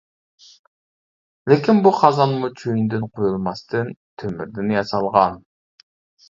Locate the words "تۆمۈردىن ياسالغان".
4.23-5.39